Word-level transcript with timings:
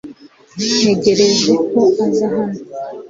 Ntegereje 0.81 1.53
ko 1.71 1.81
aza 2.05 2.25
hano. 2.33 2.59